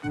Hey 0.00 0.10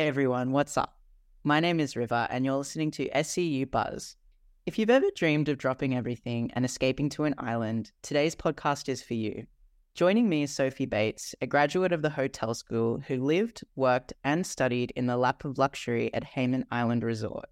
everyone, 0.00 0.52
what's 0.52 0.76
up? 0.76 0.98
My 1.42 1.60
name 1.60 1.80
is 1.80 1.96
River, 1.96 2.28
and 2.28 2.44
you're 2.44 2.56
listening 2.56 2.90
to 2.90 3.08
SCU 3.08 3.70
Buzz. 3.70 4.16
If 4.66 4.78
you've 4.78 4.90
ever 4.90 5.06
dreamed 5.16 5.48
of 5.48 5.56
dropping 5.56 5.96
everything 5.96 6.50
and 6.52 6.62
escaping 6.62 7.08
to 7.10 7.24
an 7.24 7.34
island, 7.38 7.92
today's 8.02 8.36
podcast 8.36 8.90
is 8.90 9.02
for 9.02 9.14
you. 9.14 9.46
Joining 9.94 10.28
me 10.28 10.42
is 10.42 10.54
Sophie 10.54 10.84
Bates, 10.84 11.34
a 11.40 11.46
graduate 11.46 11.92
of 11.92 12.02
the 12.02 12.10
hotel 12.10 12.52
school 12.52 13.00
who 13.08 13.16
lived, 13.16 13.64
worked, 13.76 14.12
and 14.24 14.46
studied 14.46 14.92
in 14.94 15.06
the 15.06 15.16
lap 15.16 15.46
of 15.46 15.56
luxury 15.56 16.12
at 16.12 16.24
Hayman 16.24 16.66
Island 16.70 17.02
Resort. 17.02 17.46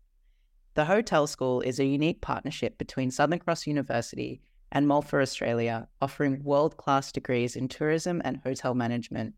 The 0.74 0.84
hotel 0.86 1.26
school 1.26 1.60
is 1.60 1.78
a 1.78 1.84
unique 1.84 2.20
partnership 2.20 2.78
between 2.78 3.10
Southern 3.10 3.38
Cross 3.38 3.66
University 3.66 4.40
and 4.70 4.86
Mulpha 4.86 5.20
Australia, 5.20 5.88
offering 6.00 6.42
world 6.42 6.76
class 6.76 7.12
degrees 7.12 7.56
in 7.56 7.68
tourism 7.68 8.22
and 8.24 8.38
hotel 8.38 8.74
management 8.74 9.34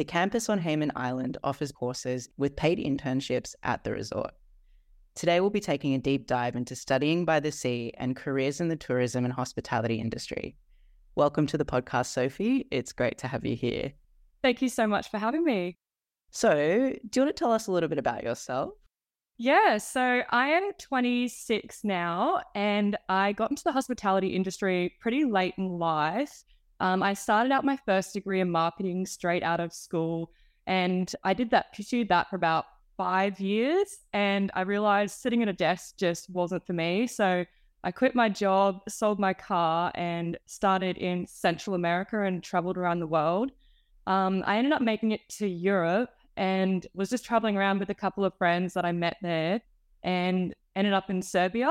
the 0.00 0.04
campus 0.04 0.48
on 0.48 0.58
Hayman 0.60 0.92
Island 0.96 1.36
offers 1.44 1.72
courses 1.72 2.30
with 2.38 2.56
paid 2.56 2.78
internships 2.78 3.54
at 3.62 3.84
the 3.84 3.92
resort. 3.92 4.30
Today, 5.14 5.40
we'll 5.40 5.50
be 5.50 5.60
taking 5.60 5.92
a 5.92 5.98
deep 5.98 6.26
dive 6.26 6.56
into 6.56 6.74
studying 6.74 7.26
by 7.26 7.38
the 7.38 7.52
sea 7.52 7.92
and 7.98 8.16
careers 8.16 8.62
in 8.62 8.68
the 8.68 8.76
tourism 8.76 9.26
and 9.26 9.34
hospitality 9.34 9.96
industry. 9.96 10.56
Welcome 11.16 11.46
to 11.48 11.58
the 11.58 11.66
podcast, 11.66 12.06
Sophie. 12.06 12.66
It's 12.70 12.94
great 12.94 13.18
to 13.18 13.28
have 13.28 13.44
you 13.44 13.54
here. 13.54 13.92
Thank 14.40 14.62
you 14.62 14.70
so 14.70 14.86
much 14.86 15.10
for 15.10 15.18
having 15.18 15.44
me. 15.44 15.76
So, 16.30 16.54
do 16.54 17.20
you 17.20 17.26
want 17.26 17.36
to 17.36 17.38
tell 17.38 17.52
us 17.52 17.66
a 17.66 17.72
little 17.72 17.90
bit 17.90 17.98
about 17.98 18.22
yourself? 18.22 18.72
Yeah, 19.42 19.78
so 19.78 20.20
I 20.28 20.48
am 20.48 20.72
26 20.78 21.82
now 21.82 22.42
and 22.54 22.98
I 23.08 23.32
got 23.32 23.48
into 23.48 23.64
the 23.64 23.72
hospitality 23.72 24.36
industry 24.36 24.92
pretty 25.00 25.24
late 25.24 25.54
in 25.56 25.78
life. 25.78 26.44
Um, 26.78 27.02
I 27.02 27.14
started 27.14 27.50
out 27.50 27.64
my 27.64 27.78
first 27.86 28.12
degree 28.12 28.42
in 28.42 28.50
marketing 28.50 29.06
straight 29.06 29.42
out 29.42 29.58
of 29.58 29.72
school, 29.72 30.30
and 30.66 31.10
I 31.24 31.32
did 31.32 31.48
that, 31.52 31.72
pursued 31.74 32.10
that 32.10 32.28
for 32.28 32.36
about 32.36 32.66
five 32.98 33.40
years. 33.40 34.00
And 34.12 34.50
I 34.52 34.60
realized 34.60 35.18
sitting 35.18 35.42
at 35.42 35.48
a 35.48 35.54
desk 35.54 35.96
just 35.96 36.28
wasn't 36.28 36.66
for 36.66 36.74
me. 36.74 37.06
So 37.06 37.46
I 37.82 37.92
quit 37.92 38.14
my 38.14 38.28
job, 38.28 38.80
sold 38.90 39.18
my 39.18 39.32
car, 39.32 39.90
and 39.94 40.36
started 40.44 40.98
in 40.98 41.26
Central 41.26 41.74
America 41.74 42.24
and 42.24 42.42
traveled 42.42 42.76
around 42.76 43.00
the 43.00 43.06
world. 43.06 43.52
Um, 44.06 44.44
I 44.46 44.58
ended 44.58 44.74
up 44.74 44.82
making 44.82 45.12
it 45.12 45.26
to 45.38 45.48
Europe 45.48 46.10
and 46.40 46.86
was 46.94 47.10
just 47.10 47.24
traveling 47.24 47.58
around 47.58 47.80
with 47.80 47.90
a 47.90 47.94
couple 47.94 48.24
of 48.24 48.34
friends 48.34 48.72
that 48.72 48.86
I 48.86 48.92
met 48.92 49.18
there 49.20 49.60
and 50.02 50.54
ended 50.74 50.94
up 50.94 51.10
in 51.10 51.20
Serbia. 51.20 51.70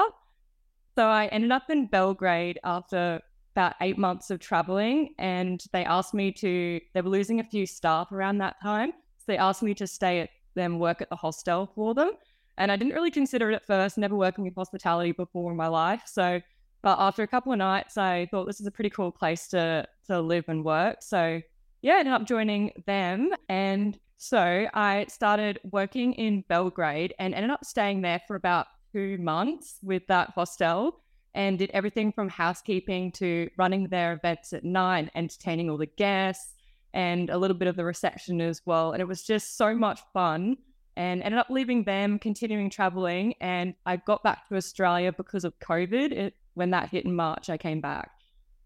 So 0.95 1.07
I 1.07 1.25
ended 1.27 1.51
up 1.51 1.71
in 1.71 1.87
Belgrade 1.87 2.59
after 2.63 3.19
about 3.55 3.73
eight 3.81 3.97
months 3.97 4.29
of 4.29 4.39
traveling 4.39 5.15
and 5.17 5.63
they 5.73 5.83
asked 5.83 6.13
me 6.13 6.31
to 6.31 6.79
they 6.93 7.01
were 7.01 7.09
losing 7.09 7.39
a 7.39 7.43
few 7.43 7.65
staff 7.65 8.11
around 8.11 8.37
that 8.37 8.55
time 8.61 8.91
so 9.17 9.23
they 9.25 9.37
asked 9.37 9.63
me 9.63 9.73
to 9.73 9.87
stay 9.87 10.19
at 10.19 10.29
them 10.55 10.77
work 10.77 11.01
at 11.01 11.09
the 11.09 11.15
hostel 11.15 11.69
for 11.73 11.95
them 11.95 12.11
and 12.57 12.71
i 12.71 12.75
didn't 12.75 12.93
really 12.93 13.09
consider 13.11 13.49
it 13.49 13.55
at 13.55 13.65
first 13.65 13.97
never 13.97 14.15
working 14.15 14.43
with 14.43 14.53
hospitality 14.55 15.11
before 15.11 15.49
in 15.51 15.57
my 15.57 15.67
life 15.67 16.03
so 16.05 16.39
but 16.83 16.95
after 16.99 17.23
a 17.23 17.27
couple 17.27 17.51
of 17.51 17.57
nights 17.57 17.97
i 17.97 18.27
thought 18.29 18.45
this 18.45 18.61
is 18.61 18.67
a 18.67 18.71
pretty 18.71 18.89
cool 18.89 19.11
place 19.11 19.47
to 19.47 19.85
to 20.05 20.21
live 20.21 20.45
and 20.47 20.63
work 20.63 20.97
so 21.01 21.41
yeah 21.81 21.95
ended 21.97 22.13
up 22.13 22.25
joining 22.25 22.71
them 22.85 23.31
and 23.49 23.97
so 24.19 24.67
i 24.73 25.05
started 25.09 25.59
working 25.71 26.13
in 26.13 26.43
belgrade 26.47 27.13
and 27.17 27.33
ended 27.33 27.49
up 27.49 27.65
staying 27.65 28.01
there 28.01 28.21
for 28.27 28.35
about 28.35 28.67
two 28.93 29.17
months 29.17 29.79
with 29.81 30.05
that 30.07 30.29
hostel 30.35 31.01
and 31.35 31.59
did 31.59 31.69
everything 31.73 32.11
from 32.11 32.29
housekeeping 32.29 33.11
to 33.13 33.49
running 33.57 33.87
their 33.87 34.13
events 34.13 34.53
at 34.53 34.63
night, 34.63 35.09
entertaining 35.15 35.69
all 35.69 35.77
the 35.77 35.85
guests, 35.85 36.55
and 36.93 37.29
a 37.29 37.37
little 37.37 37.55
bit 37.55 37.67
of 37.67 37.75
the 37.75 37.85
reception 37.85 38.41
as 38.41 38.61
well. 38.65 38.93
And 38.93 39.01
it 39.01 39.07
was 39.07 39.23
just 39.23 39.57
so 39.57 39.75
much 39.75 40.01
fun. 40.13 40.57
And 40.97 41.21
ended 41.23 41.39
up 41.39 41.49
leaving 41.49 41.85
them, 41.85 42.19
continuing 42.19 42.69
traveling. 42.69 43.35
And 43.39 43.73
I 43.85 43.97
got 43.97 44.21
back 44.21 44.49
to 44.49 44.57
Australia 44.57 45.13
because 45.13 45.45
of 45.45 45.57
COVID. 45.59 46.11
It, 46.11 46.33
when 46.55 46.71
that 46.71 46.89
hit 46.89 47.05
in 47.05 47.15
March, 47.15 47.49
I 47.49 47.57
came 47.57 47.79
back. 47.79 48.11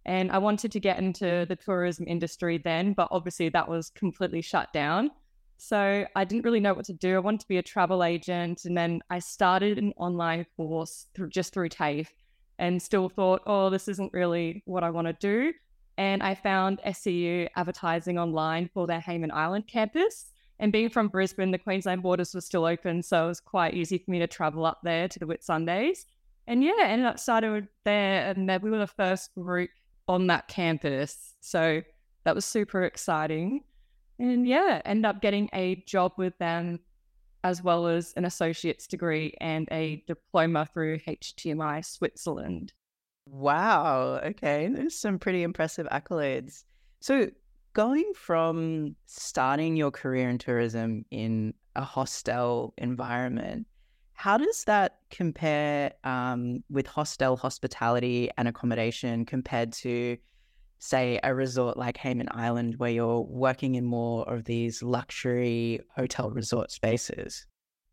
And 0.06 0.32
I 0.32 0.40
wanted 0.40 0.72
to 0.72 0.80
get 0.80 0.98
into 0.98 1.46
the 1.48 1.56
tourism 1.56 2.06
industry 2.08 2.58
then, 2.58 2.94
but 2.94 3.08
obviously 3.12 3.50
that 3.50 3.70
was 3.70 3.92
completely 3.92 4.42
shut 4.42 4.74
down. 4.74 5.12
So 5.58 6.06
I 6.16 6.24
didn't 6.26 6.46
really 6.46 6.60
know 6.60 6.74
what 6.74 6.86
to 6.86 6.94
do. 6.94 7.16
I 7.16 7.20
wanted 7.20 7.42
to 7.42 7.48
be 7.48 7.58
a 7.58 7.64
travel 7.64 8.04
agent. 8.04 8.66
And 8.66 8.78
then 8.78 9.02
I 9.10 9.20
started 9.20 9.78
an 9.78 9.94
online 9.98 10.46
course 10.58 11.08
through, 11.16 11.30
just 11.30 11.54
through 11.54 11.70
TAFE 11.70 12.10
and 12.60 12.82
still 12.82 13.10
thought, 13.10 13.42
oh, 13.46 13.70
this 13.70 13.88
isn't 13.88 14.14
really 14.14 14.62
what 14.66 14.84
I 14.84 14.90
want 14.90 15.08
to 15.08 15.14
do. 15.14 15.54
And 15.98 16.24
I 16.24 16.36
found 16.36 16.82
SCU 16.86 17.48
advertising 17.56 18.18
online 18.18 18.70
for 18.74 18.88
their 18.88 19.00
Hayman 19.00 19.32
Island 19.32 19.68
campus. 19.68 20.32
And 20.60 20.72
being 20.72 20.90
from 20.90 21.08
Brisbane, 21.08 21.52
the 21.52 21.58
Queensland 21.58 22.04
borders 22.04 22.34
were 22.34 22.42
still 22.42 22.66
open. 22.66 23.04
So 23.04 23.26
it 23.26 23.28
was 23.28 23.40
quite 23.40 23.74
easy 23.74 23.98
for 23.98 24.12
me 24.12 24.20
to 24.20 24.28
travel 24.28 24.66
up 24.66 24.80
there 24.84 25.08
to 25.08 25.20
the 25.20 25.26
Whitsundays. 25.26 26.06
And 26.48 26.64
yeah, 26.64 26.74
ended 26.82 27.08
up 27.08 27.20
started 27.20 27.68
there. 27.86 28.32
And 28.32 28.50
we 28.62 28.70
were 28.70 28.80
the 28.80 28.88
first 28.88 29.34
group 29.36 29.70
on 30.08 30.28
that 30.28 30.48
campus. 30.48 31.36
So 31.42 31.82
that 32.24 32.36
was 32.36 32.46
super 32.46 32.84
exciting. 32.84 33.64
And 34.24 34.48
yeah, 34.48 34.82
end 34.86 35.06
up 35.06 35.22
getting 35.22 35.50
a 35.52 35.84
job 35.86 36.14
with 36.16 36.38
them 36.38 36.80
as 37.44 37.62
well 37.62 37.88
as 37.88 38.14
an 38.16 38.24
associate's 38.24 38.88
degree 38.88 39.36
and 39.42 39.68
a 39.70 40.02
diploma 40.08 40.66
through 40.74 41.00
HTMI 41.00 41.84
Switzerland. 41.84 42.72
Wow. 43.26 44.22
Okay. 44.24 44.70
There's 44.72 44.98
some 44.98 45.20
pretty 45.20 45.44
impressive 45.44 45.88
accolades. 45.88 46.64
So, 47.02 47.32
going 47.74 48.14
from 48.16 48.96
starting 49.08 49.76
your 49.76 49.92
career 49.92 50.30
in 50.30 50.38
tourism 50.38 51.04
in 51.12 51.54
a 51.76 51.84
hostel 51.84 52.74
environment, 52.78 53.68
how 54.14 54.38
does 54.38 54.64
that 54.64 55.00
compare 55.10 55.92
um, 56.06 56.64
with 56.70 56.88
hostel 56.88 57.36
hospitality 57.36 58.30
and 58.38 58.48
accommodation 58.48 59.26
compared 59.26 59.74
to, 59.74 60.16
say, 60.84 61.20
a 61.24 61.34
resort 61.34 61.78
like 61.78 61.98
Hayman 61.98 62.28
Island, 62.32 62.76
where 62.78 62.92
you're 62.92 63.22
working 63.22 63.76
in 63.76 63.86
more 63.86 64.28
of 64.30 64.44
these 64.44 64.84
luxury 64.84 65.80
hotel 65.96 66.30
resort 66.30 66.72
spaces? 66.72 67.46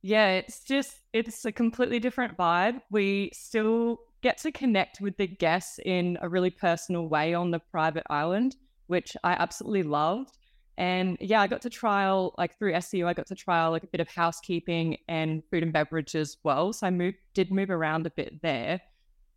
Yeah, 0.02 0.30
it's 0.30 0.64
just, 0.64 0.96
it's 1.12 1.44
a 1.44 1.52
completely 1.52 2.00
different 2.00 2.36
vibe. 2.36 2.80
We 2.90 3.30
still 3.32 3.98
get 4.22 4.38
to 4.38 4.50
connect 4.50 5.00
with 5.00 5.16
the 5.16 5.28
guests 5.28 5.78
in 5.84 6.18
a 6.20 6.28
really 6.28 6.50
personal 6.50 7.08
way 7.08 7.32
on 7.32 7.52
the 7.52 7.60
private 7.70 8.04
island, 8.10 8.56
which 8.88 9.16
I 9.22 9.32
absolutely 9.32 9.84
loved. 9.84 10.36
And 10.76 11.16
yeah, 11.20 11.42
I 11.42 11.46
got 11.46 11.62
to 11.62 11.70
trial 11.70 12.34
like 12.38 12.58
through 12.58 12.72
SCU, 12.72 13.06
I 13.06 13.12
got 13.12 13.26
to 13.26 13.34
trial 13.34 13.70
like 13.70 13.84
a 13.84 13.88
bit 13.88 14.00
of 14.00 14.08
housekeeping 14.08 14.96
and 15.08 15.42
food 15.50 15.62
and 15.62 15.72
beverage 15.72 16.16
as 16.16 16.38
well. 16.42 16.72
So 16.72 16.86
I 16.86 16.90
moved, 16.90 17.18
did 17.34 17.52
move 17.52 17.70
around 17.70 18.06
a 18.06 18.10
bit 18.10 18.40
there. 18.42 18.80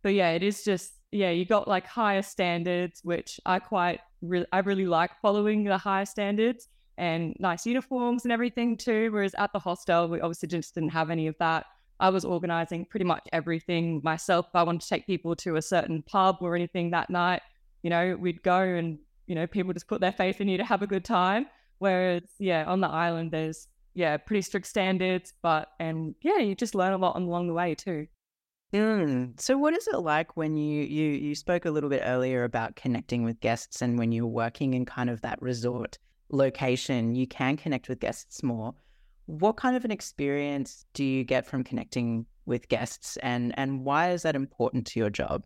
But 0.02 0.14
yeah, 0.14 0.30
it 0.30 0.42
is 0.42 0.64
just 0.64 0.94
yeah, 1.14 1.30
you 1.30 1.44
got 1.44 1.68
like 1.68 1.86
higher 1.86 2.22
standards, 2.22 3.00
which 3.04 3.38
I 3.46 3.60
quite 3.60 4.00
really, 4.20 4.46
I 4.52 4.58
really 4.58 4.86
like 4.86 5.12
following 5.22 5.62
the 5.62 5.78
higher 5.78 6.06
standards 6.06 6.66
and 6.98 7.36
nice 7.38 7.64
uniforms 7.64 8.24
and 8.24 8.32
everything 8.32 8.76
too. 8.76 9.12
Whereas 9.12 9.34
at 9.38 9.52
the 9.52 9.60
hostel, 9.60 10.08
we 10.08 10.20
obviously 10.20 10.48
just 10.48 10.74
didn't 10.74 10.90
have 10.90 11.10
any 11.10 11.28
of 11.28 11.36
that. 11.38 11.66
I 12.00 12.10
was 12.10 12.24
organizing 12.24 12.84
pretty 12.86 13.04
much 13.04 13.28
everything 13.32 14.00
myself. 14.02 14.46
If 14.48 14.56
I 14.56 14.64
wanted 14.64 14.80
to 14.80 14.88
take 14.88 15.06
people 15.06 15.36
to 15.36 15.54
a 15.54 15.62
certain 15.62 16.02
pub 16.02 16.38
or 16.40 16.56
anything 16.56 16.90
that 16.90 17.10
night, 17.10 17.42
you 17.84 17.90
know, 17.90 18.16
we'd 18.18 18.42
go 18.42 18.58
and, 18.58 18.98
you 19.28 19.36
know, 19.36 19.46
people 19.46 19.72
just 19.72 19.86
put 19.86 20.00
their 20.00 20.12
faith 20.12 20.40
in 20.40 20.48
you 20.48 20.56
to 20.56 20.64
have 20.64 20.82
a 20.82 20.86
good 20.86 21.04
time. 21.04 21.46
Whereas, 21.78 22.22
yeah, 22.40 22.64
on 22.64 22.80
the 22.80 22.88
island, 22.88 23.30
there's, 23.30 23.68
yeah, 23.94 24.16
pretty 24.16 24.42
strict 24.42 24.66
standards, 24.66 25.32
but, 25.42 25.68
and 25.78 26.16
yeah, 26.22 26.38
you 26.38 26.56
just 26.56 26.74
learn 26.74 26.92
a 26.92 26.98
lot 26.98 27.14
along 27.14 27.46
the 27.46 27.54
way 27.54 27.76
too. 27.76 28.08
Mm. 28.72 29.40
So, 29.40 29.56
what 29.56 29.74
is 29.74 29.86
it 29.86 29.98
like 29.98 30.36
when 30.36 30.56
you 30.56 30.82
you 30.82 31.10
you 31.10 31.34
spoke 31.34 31.64
a 31.64 31.70
little 31.70 31.90
bit 31.90 32.02
earlier 32.04 32.44
about 32.44 32.76
connecting 32.76 33.22
with 33.22 33.40
guests, 33.40 33.82
and 33.82 33.98
when 33.98 34.10
you're 34.10 34.26
working 34.26 34.74
in 34.74 34.84
kind 34.84 35.10
of 35.10 35.20
that 35.20 35.40
resort 35.40 35.98
location, 36.30 37.14
you 37.14 37.26
can 37.26 37.56
connect 37.56 37.88
with 37.88 38.00
guests 38.00 38.42
more. 38.42 38.74
What 39.26 39.56
kind 39.56 39.76
of 39.76 39.84
an 39.84 39.90
experience 39.90 40.86
do 40.92 41.04
you 41.04 41.24
get 41.24 41.46
from 41.46 41.62
connecting 41.62 42.26
with 42.46 42.68
guests, 42.68 43.16
and 43.18 43.56
and 43.56 43.84
why 43.84 44.10
is 44.10 44.22
that 44.22 44.34
important 44.34 44.86
to 44.88 45.00
your 45.00 45.10
job? 45.10 45.44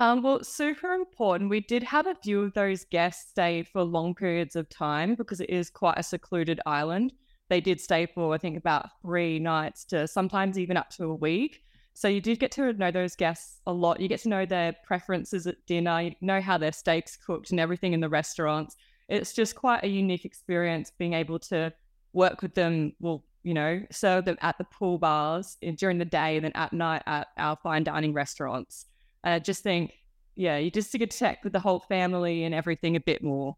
Um, 0.00 0.22
well, 0.22 0.42
super 0.42 0.94
important. 0.94 1.50
We 1.50 1.60
did 1.60 1.82
have 1.84 2.06
a 2.06 2.16
few 2.16 2.42
of 2.42 2.54
those 2.54 2.84
guests 2.86 3.30
stay 3.30 3.62
for 3.62 3.84
long 3.84 4.14
periods 4.14 4.56
of 4.56 4.68
time 4.68 5.14
because 5.14 5.40
it 5.40 5.50
is 5.50 5.70
quite 5.70 5.98
a 5.98 6.02
secluded 6.02 6.60
island. 6.66 7.12
They 7.48 7.60
did 7.60 7.80
stay 7.80 8.06
for 8.06 8.34
I 8.34 8.38
think 8.38 8.56
about 8.56 8.88
three 9.02 9.38
nights 9.38 9.84
to 9.86 10.08
sometimes 10.08 10.58
even 10.58 10.76
up 10.76 10.90
to 10.96 11.04
a 11.04 11.14
week. 11.14 11.62
So 11.94 12.08
you 12.08 12.20
do 12.20 12.34
get 12.36 12.50
to 12.52 12.72
know 12.72 12.90
those 12.90 13.16
guests 13.16 13.60
a 13.66 13.72
lot. 13.72 14.00
You 14.00 14.08
get 14.08 14.20
to 14.20 14.28
know 14.28 14.46
their 14.46 14.74
preferences 14.84 15.46
at 15.46 15.64
dinner, 15.66 16.00
you 16.00 16.14
know 16.20 16.40
how 16.40 16.58
their 16.58 16.72
steaks 16.72 17.16
cooked 17.16 17.50
and 17.50 17.60
everything 17.60 17.92
in 17.92 18.00
the 18.00 18.08
restaurants. 18.08 18.76
It's 19.08 19.32
just 19.32 19.54
quite 19.54 19.84
a 19.84 19.88
unique 19.88 20.24
experience 20.24 20.90
being 20.98 21.12
able 21.12 21.38
to 21.40 21.72
work 22.12 22.42
with 22.42 22.54
them. 22.54 22.92
Well, 23.00 23.24
you 23.42 23.54
know, 23.54 23.82
serve 23.90 24.24
them 24.24 24.38
at 24.40 24.56
the 24.58 24.64
pool 24.64 24.98
bars 24.98 25.58
during 25.76 25.98
the 25.98 26.04
day 26.04 26.36
and 26.36 26.44
then 26.44 26.52
at 26.54 26.72
night 26.72 27.02
at 27.06 27.28
our 27.36 27.56
fine 27.62 27.84
dining 27.84 28.14
restaurants. 28.14 28.86
I 29.24 29.38
just 29.38 29.62
think, 29.62 29.92
yeah, 30.34 30.56
you 30.58 30.70
just 30.70 30.92
get 30.92 31.10
to 31.10 31.18
connect 31.18 31.44
with 31.44 31.52
the 31.52 31.60
whole 31.60 31.80
family 31.80 32.44
and 32.44 32.54
everything 32.54 32.96
a 32.96 33.00
bit 33.00 33.22
more. 33.22 33.56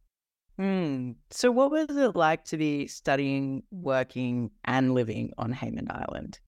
Hmm. 0.59 1.13
So, 1.31 1.51
what 1.51 1.71
was 1.71 1.97
it 1.97 2.15
like 2.15 2.45
to 2.47 2.57
be 2.57 2.87
studying, 2.87 3.65
working, 3.73 4.53
and 4.65 4.95
living 4.95 5.33
on 5.37 5.53
Hayman 5.53 5.89
Island? 5.91 6.39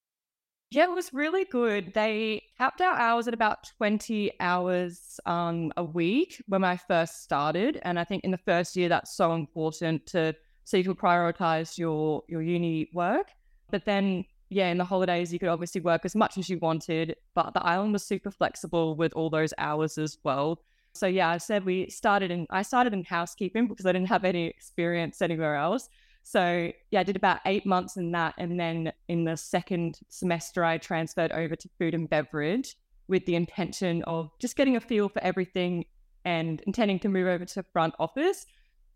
Yeah, 0.70 0.84
it 0.84 0.90
was 0.90 1.14
really 1.14 1.44
good. 1.44 1.94
They 1.94 2.42
capped 2.58 2.80
our 2.80 2.98
hours 2.98 3.28
at 3.28 3.34
about 3.34 3.70
20 3.78 4.32
hours 4.40 5.20
um, 5.24 5.72
a 5.76 5.84
week 5.84 6.42
when 6.48 6.64
I 6.64 6.76
first 6.76 7.22
started. 7.22 7.78
And 7.82 8.00
I 8.00 8.04
think 8.04 8.24
in 8.24 8.32
the 8.32 8.38
first 8.38 8.74
year, 8.74 8.88
that's 8.88 9.16
so 9.16 9.32
important 9.34 10.06
to 10.08 10.34
so 10.64 10.76
you 10.76 10.82
could 10.82 10.98
prioritize 10.98 11.78
your, 11.78 12.24
your 12.26 12.42
uni 12.42 12.90
work. 12.92 13.28
But 13.70 13.84
then, 13.84 14.24
yeah, 14.48 14.68
in 14.68 14.78
the 14.78 14.84
holidays, 14.84 15.32
you 15.32 15.38
could 15.38 15.48
obviously 15.48 15.80
work 15.80 16.04
as 16.04 16.16
much 16.16 16.36
as 16.36 16.48
you 16.48 16.58
wanted. 16.58 17.14
But 17.36 17.54
the 17.54 17.64
island 17.64 17.92
was 17.92 18.04
super 18.04 18.32
flexible 18.32 18.96
with 18.96 19.12
all 19.12 19.30
those 19.30 19.54
hours 19.58 19.96
as 19.96 20.18
well. 20.24 20.60
So, 20.94 21.06
yeah, 21.06 21.28
I 21.30 21.36
said 21.38 21.64
we 21.64 21.88
started 21.90 22.32
in, 22.32 22.48
I 22.50 22.62
started 22.62 22.92
in 22.92 23.04
housekeeping 23.04 23.68
because 23.68 23.86
I 23.86 23.92
didn't 23.92 24.08
have 24.08 24.24
any 24.24 24.46
experience 24.46 25.22
anywhere 25.22 25.54
else. 25.54 25.88
So 26.28 26.72
yeah, 26.90 26.98
I 26.98 27.02
did 27.04 27.14
about 27.14 27.38
eight 27.46 27.64
months 27.64 27.96
in 27.96 28.10
that. 28.10 28.34
And 28.36 28.58
then 28.58 28.92
in 29.06 29.22
the 29.22 29.36
second 29.36 30.00
semester, 30.08 30.64
I 30.64 30.76
transferred 30.76 31.30
over 31.30 31.54
to 31.54 31.68
food 31.78 31.94
and 31.94 32.10
beverage 32.10 32.74
with 33.06 33.24
the 33.26 33.36
intention 33.36 34.02
of 34.08 34.30
just 34.40 34.56
getting 34.56 34.74
a 34.74 34.80
feel 34.80 35.08
for 35.08 35.22
everything 35.22 35.84
and 36.24 36.60
intending 36.66 36.98
to 36.98 37.08
move 37.08 37.28
over 37.28 37.44
to 37.44 37.62
front 37.72 37.94
office. 38.00 38.44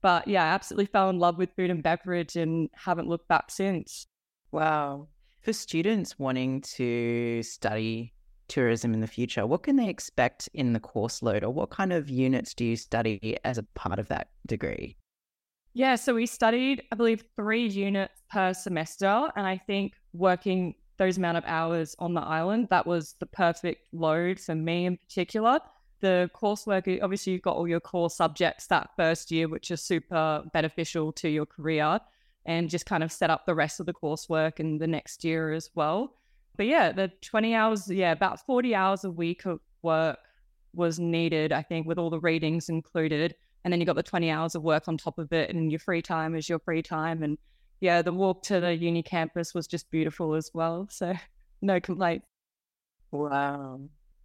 But 0.03 0.27
yeah, 0.27 0.43
I 0.43 0.49
absolutely 0.49 0.87
fell 0.87 1.09
in 1.09 1.21
love 1.21 1.39
with 1.39 1.55
food 1.55 1.71
and 1.71 1.85
beverage 1.85 2.35
and 2.35 2.69
haven't 2.75 3.07
looked 3.07 3.29
back 3.29 3.53
since. 3.53 4.09
Wow. 4.51 5.07
For 5.43 5.53
students 5.53 6.19
wanting 6.19 6.63
to 6.63 7.45
study 7.45 8.13
tourism 8.49 8.93
in 8.93 9.01
the 9.03 9.07
future, 9.07 9.47
what 9.47 9.63
can 9.63 9.77
they 9.77 9.89
expect 9.89 10.49
in 10.53 10.73
the 10.73 10.81
course 10.81 11.23
load 11.23 11.45
or 11.45 11.51
what 11.51 11.71
kind 11.71 11.93
of 11.93 12.11
units 12.11 12.55
do 12.55 12.65
you 12.65 12.75
study 12.75 13.37
as 13.45 13.57
a 13.57 13.63
part 13.63 14.01
of 14.01 14.09
that 14.09 14.31
degree? 14.49 14.97
Yeah, 15.73 15.95
so 15.95 16.15
we 16.15 16.27
studied, 16.27 16.83
I 16.91 16.97
believe, 16.97 17.25
three 17.37 17.67
units 17.67 18.23
per 18.31 18.53
semester. 18.53 19.29
And 19.37 19.47
I 19.47 19.57
think 19.57 19.95
working 20.13 20.75
those 20.97 21.17
amount 21.17 21.39
of 21.39 21.45
hours 21.47 21.95
on 21.99 22.15
the 22.15 22.21
island, 22.21 22.69
that 22.71 22.87
was 22.87 23.15
the 23.21 23.27
perfect 23.27 23.93
load 23.95 24.41
for 24.41 24.55
me 24.55 24.87
in 24.87 24.97
particular. 24.97 25.61
The 26.01 26.31
coursework, 26.35 26.99
obviously, 27.03 27.35
you've 27.35 27.43
got 27.43 27.57
all 27.57 27.69
your 27.69 27.81
core 27.81 28.11
subjects 28.11 28.67
that 28.67 28.91
first 28.97 29.31
year, 29.31 29.49
which 29.49 29.71
are 29.71 29.77
super 29.77 30.43
beneficial 30.53 31.13
to 31.13 31.29
your 31.29 31.47
career, 31.47 32.01
and 32.47 32.69
just 32.69 32.87
kind 32.87 33.03
of 33.03 33.13
set 33.13 33.31
up 33.31 33.47
the 33.47 33.55
rest 33.55 33.81
of 33.81 33.87
the 33.87 33.93
coursework 33.93 34.61
in 34.61 34.79
the 34.79 34.87
next 34.87 35.25
year 35.25 35.53
as 35.53 35.71
well. 35.75 36.17
But 36.57 36.67
yeah, 36.67 36.91
the 36.91 37.13
20 37.23 37.55
hours, 37.55 37.89
yeah, 37.91 38.13
about 38.13 38.45
40 38.45 38.75
hours 38.75 39.05
a 39.05 39.11
week 39.11 39.47
of 39.47 39.61
work 39.83 40.19
was 40.75 40.99
needed, 40.99 41.53
I 41.53 41.63
think, 41.63 41.87
with 41.87 41.99
all 41.99 42.11
the 42.11 42.21
readings 42.21 42.69
included 42.69 43.35
and 43.65 43.73
then 43.73 43.81
you 43.81 43.87
got 43.87 43.97
the 43.97 44.03
20 44.03 44.31
hours 44.31 44.55
of 44.55 44.63
work 44.63 44.89
on 44.89 44.97
top 44.97 45.19
of 45.19 45.33
it 45.33 45.51
and 45.51 45.71
your 45.71 45.79
free 45.79 46.03
time 46.03 46.35
is 46.35 46.49
your 46.49 46.59
free 46.59 46.83
time. 46.83 47.23
And 47.23 47.39
yeah 47.81 48.03
the 48.03 48.13
walk 48.13 48.43
to 48.45 48.61
the 48.61 48.75
uni 48.75 49.03
campus 49.03 49.55
was 49.55 49.67
just 49.67 49.91
beautiful 49.91 50.35
as 50.35 50.51
well 50.55 50.87
so 50.91 51.15
no 51.63 51.81
complaints 51.81 52.27
wow. 53.11 53.81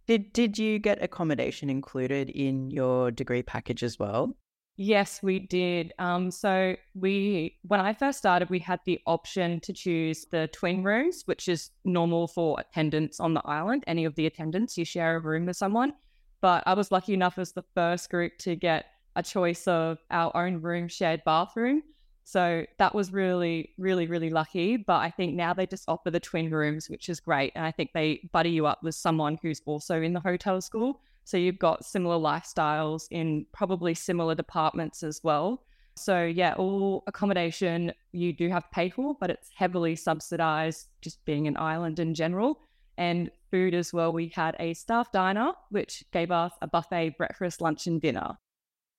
Did 0.06 0.32
did 0.32 0.56
you 0.56 0.78
get 0.78 1.02
accommodation 1.02 1.68
included 1.68 2.30
in 2.30 2.70
your 2.70 3.10
degree 3.10 3.42
package 3.42 3.82
as 3.82 3.98
well? 3.98 4.36
Yes 4.76 5.20
we 5.20 5.40
did. 5.40 5.92
Um 5.98 6.30
so 6.30 6.76
we 6.94 7.58
when 7.62 7.80
i 7.80 7.92
first 7.92 8.18
started 8.18 8.48
we 8.48 8.60
had 8.60 8.78
the 8.86 9.00
option 9.06 9.58
to 9.60 9.72
choose 9.72 10.26
the 10.30 10.48
twin 10.52 10.84
rooms 10.84 11.22
which 11.24 11.48
is 11.48 11.70
normal 11.84 12.28
for 12.28 12.60
attendants 12.60 13.18
on 13.18 13.34
the 13.34 13.42
island. 13.44 13.82
Any 13.88 14.04
of 14.04 14.14
the 14.14 14.26
attendants 14.26 14.78
you 14.78 14.84
share 14.84 15.16
a 15.16 15.20
room 15.20 15.46
with 15.46 15.56
someone. 15.56 15.92
But 16.40 16.62
i 16.66 16.74
was 16.74 16.92
lucky 16.92 17.14
enough 17.14 17.36
as 17.36 17.52
the 17.52 17.64
first 17.74 18.08
group 18.08 18.38
to 18.40 18.54
get 18.54 18.84
a 19.16 19.22
choice 19.22 19.66
of 19.66 19.98
our 20.10 20.34
own 20.36 20.60
room 20.60 20.86
shared 20.86 21.22
bathroom. 21.24 21.82
So 22.24 22.66
that 22.78 22.94
was 22.94 23.12
really, 23.12 23.70
really, 23.78 24.06
really 24.06 24.30
lucky. 24.30 24.76
But 24.76 24.96
I 24.96 25.10
think 25.10 25.34
now 25.34 25.54
they 25.54 25.66
just 25.66 25.88
offer 25.88 26.10
the 26.10 26.20
twin 26.20 26.50
rooms, 26.50 26.90
which 26.90 27.08
is 27.08 27.18
great. 27.18 27.52
And 27.54 27.64
I 27.64 27.70
think 27.70 27.90
they 27.94 28.28
buddy 28.32 28.50
you 28.50 28.66
up 28.66 28.82
with 28.82 28.94
someone 28.94 29.38
who's 29.42 29.62
also 29.64 30.02
in 30.02 30.12
the 30.12 30.20
hotel 30.20 30.60
school. 30.60 31.00
So 31.24 31.36
you've 31.36 31.58
got 31.58 31.84
similar 31.84 32.16
lifestyles 32.16 33.06
in 33.10 33.46
probably 33.52 33.94
similar 33.94 34.34
departments 34.34 35.02
as 35.02 35.20
well. 35.24 35.64
So 35.96 36.24
yeah, 36.24 36.54
all 36.54 37.04
accommodation 37.06 37.92
you 38.12 38.32
do 38.32 38.48
have 38.48 38.64
to 38.64 38.70
pay 38.70 38.90
for, 38.90 39.16
but 39.18 39.30
it's 39.30 39.48
heavily 39.54 39.96
subsidized 39.96 40.88
just 41.00 41.24
being 41.24 41.46
an 41.46 41.56
island 41.56 41.98
in 41.98 42.12
general. 42.12 42.60
And 42.98 43.30
food 43.50 43.74
as 43.74 43.92
well. 43.92 44.12
We 44.12 44.32
had 44.34 44.56
a 44.58 44.74
staff 44.74 45.12
diner, 45.12 45.52
which 45.70 46.02
gave 46.12 46.30
us 46.30 46.52
a 46.60 46.66
buffet 46.66 47.16
breakfast, 47.18 47.60
lunch, 47.60 47.86
and 47.86 48.00
dinner 48.00 48.36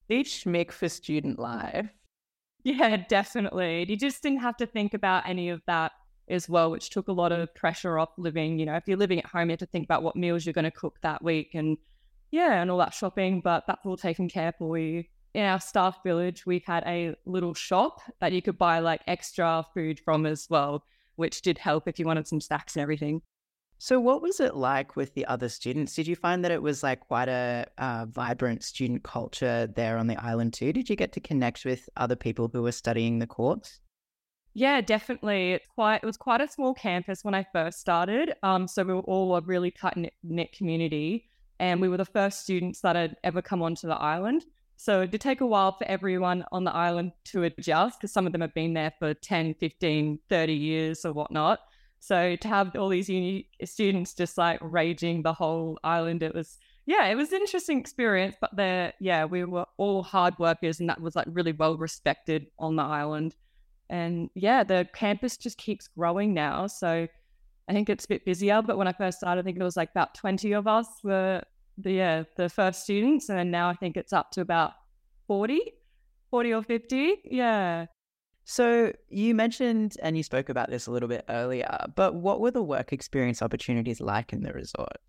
each 0.09 0.45
make 0.45 0.71
for 0.71 0.89
student 0.89 1.39
life. 1.39 1.89
Yeah, 2.63 2.97
definitely. 2.97 3.85
You 3.87 3.95
just 3.95 4.21
didn't 4.21 4.41
have 4.41 4.57
to 4.57 4.65
think 4.65 4.93
about 4.93 5.27
any 5.27 5.49
of 5.49 5.61
that 5.67 5.93
as 6.29 6.49
well, 6.49 6.71
which 6.71 6.89
took 6.89 7.07
a 7.07 7.13
lot 7.13 7.31
of 7.31 7.53
pressure 7.55 7.97
off 7.97 8.09
living. 8.17 8.59
You 8.59 8.65
know, 8.65 8.75
if 8.75 8.87
you're 8.87 8.97
living 8.97 9.19
at 9.19 9.25
home, 9.25 9.49
you 9.49 9.53
have 9.53 9.59
to 9.59 9.65
think 9.67 9.85
about 9.85 10.03
what 10.03 10.15
meals 10.15 10.45
you're 10.45 10.53
going 10.53 10.65
to 10.65 10.71
cook 10.71 10.97
that 11.01 11.23
week 11.23 11.51
and 11.53 11.77
yeah, 12.31 12.61
and 12.61 12.69
all 12.69 12.77
that 12.79 12.93
shopping, 12.93 13.39
but 13.41 13.63
that's 13.67 13.85
all 13.85 13.95
taken 13.95 14.27
care 14.27 14.53
for 14.57 14.77
you. 14.77 15.05
In 15.33 15.43
our 15.43 15.59
staff 15.59 16.03
village, 16.03 16.45
we 16.45 16.63
had 16.65 16.83
a 16.85 17.15
little 17.25 17.53
shop 17.53 18.01
that 18.19 18.33
you 18.33 18.41
could 18.41 18.57
buy 18.57 18.79
like 18.79 19.01
extra 19.07 19.63
food 19.73 19.99
from 19.99 20.25
as 20.25 20.47
well, 20.49 20.83
which 21.15 21.41
did 21.41 21.57
help 21.57 21.87
if 21.87 21.99
you 21.99 22.05
wanted 22.05 22.27
some 22.27 22.41
snacks 22.41 22.75
and 22.75 22.81
everything. 22.81 23.21
So, 23.79 23.99
what 23.99 24.21
was 24.23 24.39
it 24.39 24.55
like 24.55 24.95
with 24.95 25.13
the 25.13 25.25
other 25.27 25.49
students? 25.49 25.93
Did 25.93 26.07
you 26.07 26.15
find 26.15 26.43
that 26.43 26.51
it 26.51 26.61
was 26.61 26.81
like 26.81 26.99
quite 27.01 27.29
a 27.29 27.67
uh, 27.77 28.05
vibrant 28.09 28.63
student 28.63 29.03
culture 29.03 29.67
there 29.67 29.97
on 29.97 30.07
the 30.07 30.21
island 30.23 30.53
too? 30.53 30.73
Did 30.73 30.89
you 30.89 30.95
get 30.95 31.11
to 31.13 31.19
connect 31.19 31.63
with 31.63 31.87
other 31.95 32.15
people 32.15 32.49
who 32.51 32.63
were 32.63 32.71
studying 32.71 33.19
the 33.19 33.27
course? 33.27 33.79
Yeah, 34.55 34.81
definitely. 34.81 35.53
It's 35.53 35.67
quite. 35.67 36.01
It 36.01 36.05
was 36.07 36.17
quite 36.17 36.41
a 36.41 36.47
small 36.47 36.73
campus 36.73 37.23
when 37.23 37.35
I 37.35 37.45
first 37.53 37.79
started. 37.79 38.33
Um, 38.41 38.67
so 38.67 38.83
we 38.83 38.95
were 38.95 39.01
all 39.01 39.35
a 39.35 39.41
really 39.41 39.69
tight 39.69 40.11
knit 40.23 40.51
community, 40.53 41.29
and 41.59 41.79
we 41.79 41.87
were 41.87 41.97
the 41.97 42.05
first 42.05 42.41
students 42.41 42.81
that 42.81 42.95
had 42.95 43.15
ever 43.23 43.43
come 43.43 43.61
onto 43.61 43.87
the 43.87 43.95
island. 43.95 44.43
So 44.75 45.01
it 45.01 45.11
did 45.11 45.21
take 45.21 45.41
a 45.41 45.45
while 45.45 45.73
for 45.73 45.85
everyone 45.85 46.45
on 46.51 46.63
the 46.63 46.73
island 46.73 47.11
to 47.25 47.43
adjust 47.43 47.99
because 47.99 48.11
some 48.11 48.25
of 48.25 48.31
them 48.31 48.41
have 48.41 48.53
been 48.55 48.73
there 48.73 48.93
for 48.97 49.13
10, 49.13 49.55
15, 49.55 50.19
30 50.29 50.53
years 50.53 51.05
or 51.05 51.13
whatnot. 51.13 51.59
So 51.99 52.35
to 52.35 52.47
have 52.47 52.75
all 52.75 52.89
these 52.89 53.09
uni 53.09 53.49
students 53.65 54.13
just 54.13 54.37
like 54.37 54.59
raging 54.61 55.23
the 55.23 55.33
whole 55.33 55.79
island, 55.83 56.23
it 56.23 56.33
was 56.33 56.57
yeah, 56.87 57.05
it 57.07 57.15
was 57.15 57.33
an 57.33 57.41
interesting 57.41 57.79
experience. 57.79 58.35
But 58.39 58.55
the 58.55 58.93
yeah, 58.99 59.25
we 59.25 59.43
were 59.43 59.65
all 59.77 60.03
hard 60.03 60.39
workers, 60.39 60.79
and 60.79 60.89
that 60.89 61.01
was 61.01 61.15
like 61.15 61.27
really 61.29 61.51
well 61.51 61.77
respected 61.77 62.47
on 62.57 62.77
the 62.77 62.83
island. 62.83 63.35
And 63.89 64.29
yeah, 64.35 64.63
the 64.63 64.87
campus 64.93 65.37
just 65.37 65.57
keeps 65.57 65.87
growing 65.89 66.33
now. 66.33 66.67
So 66.67 67.07
I 67.67 67.73
think 67.73 67.89
it's 67.89 68.05
a 68.05 68.07
bit 68.07 68.25
busier. 68.25 68.61
But 68.61 68.77
when 68.77 68.87
I 68.87 68.93
first 68.93 69.17
started, 69.17 69.41
I 69.41 69.43
think 69.43 69.59
it 69.59 69.63
was 69.63 69.77
like 69.77 69.91
about 69.91 70.15
twenty 70.15 70.53
of 70.53 70.65
us 70.65 70.87
were 71.03 71.43
the 71.77 71.91
yeah 71.91 72.23
the 72.37 72.47
first 72.47 72.83
students, 72.83 73.29
and 73.29 73.51
now 73.51 73.69
I 73.69 73.75
think 73.75 73.97
it's 73.97 74.13
up 74.13 74.31
to 74.31 74.41
about 74.41 74.71
40, 75.27 75.59
40 76.31 76.53
or 76.53 76.63
fifty. 76.63 77.15
Yeah. 77.25 77.87
So 78.49 78.93
you 79.09 79.35
mentioned 79.35 79.97
and 80.01 80.15
you 80.15 80.23
spoke 80.23 80.47
about 80.47 80.69
this 80.69 80.87
a 80.87 80.91
little 80.91 81.09
bit 81.09 81.25
earlier, 81.27 81.67
but 81.95 82.15
what 82.15 82.39
were 82.39 82.49
the 82.49 82.63
work 82.63 82.93
experience 82.93 83.41
opportunities 83.41 83.99
like 83.99 84.31
in 84.31 84.41
the 84.41 84.53
resort? 84.53 84.99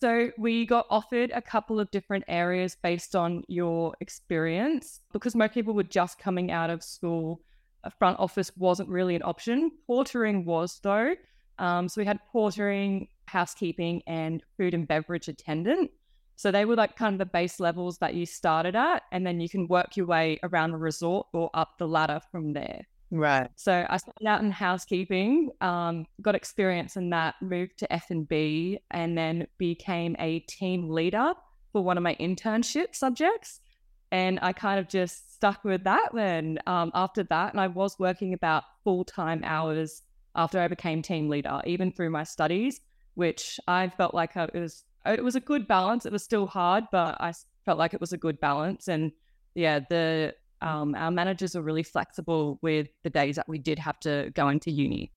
So 0.00 0.30
we 0.38 0.66
got 0.66 0.86
offered 0.88 1.32
a 1.34 1.42
couple 1.42 1.80
of 1.80 1.90
different 1.90 2.22
areas 2.28 2.76
based 2.80 3.16
on 3.16 3.42
your 3.48 3.96
experience 4.00 5.00
because 5.12 5.34
most 5.34 5.52
people 5.52 5.74
were 5.74 5.82
just 5.82 6.20
coming 6.20 6.52
out 6.52 6.70
of 6.70 6.84
school. 6.84 7.42
A 7.82 7.90
front 7.90 8.20
office 8.20 8.52
wasn't 8.56 8.88
really 8.88 9.16
an 9.16 9.22
option. 9.24 9.72
Portering 9.88 10.44
was 10.44 10.78
though. 10.80 11.16
Um, 11.58 11.88
so 11.88 12.00
we 12.00 12.04
had 12.04 12.20
portering, 12.32 13.08
housekeeping, 13.26 14.02
and 14.06 14.44
food 14.56 14.74
and 14.74 14.86
beverage 14.86 15.26
attendant. 15.26 15.90
So 16.40 16.50
they 16.50 16.64
were 16.64 16.74
like 16.74 16.96
kind 16.96 17.12
of 17.12 17.18
the 17.18 17.26
base 17.26 17.60
levels 17.60 17.98
that 17.98 18.14
you 18.14 18.24
started 18.24 18.74
at, 18.74 19.02
and 19.12 19.26
then 19.26 19.40
you 19.40 19.48
can 19.50 19.68
work 19.68 19.94
your 19.94 20.06
way 20.06 20.40
around 20.42 20.70
the 20.70 20.78
resort 20.78 21.26
or 21.34 21.50
up 21.52 21.76
the 21.76 21.86
ladder 21.86 22.18
from 22.32 22.54
there. 22.54 22.86
Right. 23.10 23.50
So 23.56 23.84
I 23.86 23.98
started 23.98 24.26
out 24.26 24.40
in 24.40 24.50
housekeeping, 24.50 25.50
um, 25.60 26.06
got 26.22 26.34
experience 26.34 26.96
in 26.96 27.10
that, 27.10 27.34
moved 27.42 27.78
to 27.80 27.92
F 27.92 28.06
and 28.08 28.26
B, 28.26 28.78
and 28.90 29.18
then 29.18 29.48
became 29.58 30.16
a 30.18 30.38
team 30.38 30.88
leader 30.88 31.34
for 31.72 31.84
one 31.84 31.98
of 31.98 32.02
my 32.02 32.16
internship 32.18 32.94
subjects. 32.94 33.60
And 34.10 34.38
I 34.40 34.54
kind 34.54 34.80
of 34.80 34.88
just 34.88 35.34
stuck 35.34 35.62
with 35.62 35.84
that 35.84 36.08
then 36.14 36.58
um, 36.66 36.90
after 36.94 37.22
that. 37.24 37.52
And 37.52 37.60
I 37.60 37.66
was 37.66 37.98
working 37.98 38.32
about 38.32 38.64
full 38.82 39.04
time 39.04 39.42
hours 39.44 40.00
after 40.34 40.58
I 40.58 40.68
became 40.68 41.02
team 41.02 41.28
leader, 41.28 41.60
even 41.66 41.92
through 41.92 42.08
my 42.08 42.24
studies, 42.24 42.80
which 43.12 43.60
I 43.68 43.90
felt 43.90 44.14
like 44.14 44.38
I 44.38 44.48
was 44.54 44.84
it 45.06 45.24
was 45.24 45.36
a 45.36 45.40
good 45.40 45.66
balance. 45.66 46.06
It 46.06 46.12
was 46.12 46.22
still 46.22 46.46
hard, 46.46 46.84
but 46.92 47.20
I 47.20 47.32
felt 47.64 47.78
like 47.78 47.94
it 47.94 48.00
was 48.00 48.12
a 48.12 48.18
good 48.18 48.40
balance. 48.40 48.88
And 48.88 49.12
yeah, 49.54 49.80
the 49.88 50.34
um, 50.62 50.94
our 50.94 51.10
managers 51.10 51.54
were 51.54 51.62
really 51.62 51.82
flexible 51.82 52.58
with 52.62 52.88
the 53.02 53.10
days 53.10 53.36
that 53.36 53.48
we 53.48 53.58
did 53.58 53.78
have 53.78 53.98
to 54.00 54.30
go 54.34 54.48
into 54.48 54.70
uni. 54.70 55.10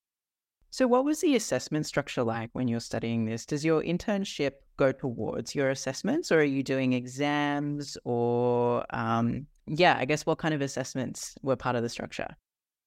So, 0.70 0.88
what 0.88 1.06
was 1.06 1.22
the 1.22 1.36
assessment 1.36 1.86
structure 1.86 2.24
like 2.24 2.50
when 2.54 2.68
you're 2.68 2.80
studying 2.80 3.26
this? 3.26 3.46
Does 3.46 3.64
your 3.64 3.84
internship 3.84 4.54
go 4.78 4.92
towards 4.92 5.54
your 5.54 5.70
assessments, 5.70 6.32
or 6.32 6.40
are 6.40 6.44
you 6.44 6.64
doing 6.64 6.94
exams? 6.94 7.96
Or, 8.06 8.84
um, 8.90 9.46
yeah, 9.68 9.98
I 10.00 10.06
guess 10.06 10.26
what 10.26 10.40
kind 10.40 10.54
of 10.54 10.62
assessments 10.62 11.36
were 11.44 11.56
part 11.56 11.76
of 11.76 11.84
the 11.84 11.90
structure? 11.90 12.36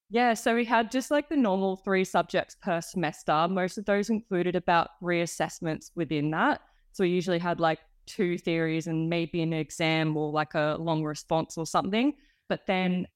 Yeah, 0.09 0.35
so 0.35 0.55
we 0.55 0.65
had 0.65 0.91
just 0.91 1.11
like 1.11 1.29
the 1.29 1.37
normal 1.37 1.77
three 1.77 2.05
subjects 2.05 2.57
per 2.61 2.81
semester. 2.81 3.47
Most 3.49 3.79
of 3.79 3.85
those 3.85 4.11
included 4.11 4.57
about 4.57 4.99
three 4.99 5.21
assessments 5.21 5.93
within 5.95 6.31
that. 6.31 6.61
So 6.97 7.05
we 7.05 7.11
usually 7.11 7.39
had 7.39 7.61
like 7.61 7.81
two 8.07 8.39
theories 8.39 8.87
and 8.87 9.11
maybe 9.11 9.43
an 9.43 9.53
exam 9.53 10.17
or 10.17 10.33
like 10.33 10.55
a 10.55 10.79
long 10.81 11.05
response 11.05 11.59
or 11.59 11.67
something. 11.67 12.15
But 12.49 12.67
then 12.67 13.07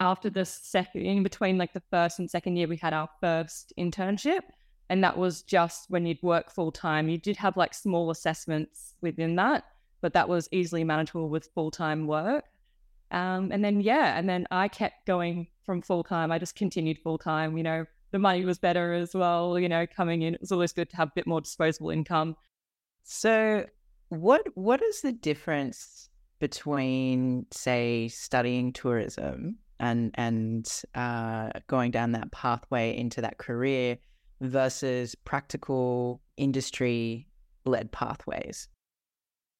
after 0.00 0.28
the 0.28 0.44
second, 0.44 1.02
in 1.02 1.22
between 1.22 1.56
like 1.56 1.72
the 1.72 1.84
first 1.88 2.18
and 2.18 2.28
second 2.28 2.56
year, 2.56 2.66
we 2.66 2.76
had 2.76 2.92
our 2.92 3.08
first 3.20 3.72
internship. 3.78 4.40
And 4.90 5.04
that 5.04 5.16
was 5.16 5.42
just 5.42 5.88
when 5.88 6.04
you'd 6.04 6.22
work 6.22 6.50
full 6.50 6.72
time. 6.72 7.08
You 7.08 7.16
did 7.16 7.36
have 7.36 7.56
like 7.56 7.74
small 7.74 8.10
assessments 8.10 8.94
within 9.02 9.36
that, 9.36 9.66
but 10.00 10.14
that 10.14 10.28
was 10.28 10.48
easily 10.50 10.82
manageable 10.82 11.28
with 11.28 11.48
full 11.54 11.70
time 11.70 12.08
work. 12.08 12.44
Um, 13.12 13.52
and 13.52 13.64
then, 13.64 13.80
yeah, 13.80 14.18
and 14.18 14.28
then 14.28 14.48
I 14.50 14.66
kept 14.66 15.06
going 15.06 15.46
from 15.64 15.80
full 15.80 16.02
time. 16.02 16.32
I 16.32 16.40
just 16.40 16.56
continued 16.56 16.98
full 16.98 17.18
time. 17.18 17.56
You 17.56 17.62
know, 17.62 17.84
the 18.10 18.18
money 18.18 18.44
was 18.44 18.58
better 18.58 18.92
as 18.94 19.14
well, 19.14 19.60
you 19.60 19.68
know, 19.68 19.86
coming 19.86 20.22
in. 20.22 20.34
It 20.34 20.40
was 20.40 20.50
always 20.50 20.72
good 20.72 20.90
to 20.90 20.96
have 20.96 21.08
a 21.08 21.12
bit 21.14 21.28
more 21.28 21.40
disposable 21.40 21.90
income. 21.90 22.34
So, 23.02 23.66
what 24.08 24.46
what 24.54 24.82
is 24.82 25.00
the 25.00 25.12
difference 25.12 26.08
between, 26.38 27.46
say, 27.50 28.08
studying 28.08 28.72
tourism 28.72 29.58
and 29.78 30.10
and 30.14 30.68
uh, 30.94 31.50
going 31.66 31.90
down 31.90 32.12
that 32.12 32.30
pathway 32.32 32.96
into 32.96 33.20
that 33.20 33.38
career 33.38 33.98
versus 34.40 35.14
practical 35.14 36.20
industry 36.36 37.26
led 37.64 37.92
pathways? 37.92 38.68